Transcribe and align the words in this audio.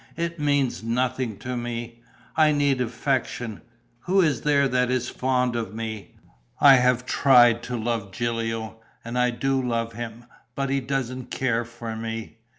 "It 0.17 0.39
means 0.39 0.81
nothing 0.81 1.37
to 1.41 1.55
me. 1.55 1.99
I 2.35 2.51
need 2.53 2.81
affection. 2.81 3.61
Who 3.99 4.19
is 4.21 4.41
there 4.41 4.67
that 4.67 4.89
is 4.89 5.09
fond 5.09 5.55
of 5.55 5.75
me? 5.75 6.15
I 6.59 6.77
have 6.77 7.05
tried 7.05 7.61
to 7.65 7.77
love 7.77 8.11
Gilio 8.11 8.77
and 9.05 9.15
I 9.15 9.29
do 9.29 9.61
love 9.61 9.93
him, 9.93 10.25
but 10.55 10.71
he 10.71 10.79
doesn't 10.79 11.29
care 11.29 11.63
for 11.65 11.95
me. 11.95 12.37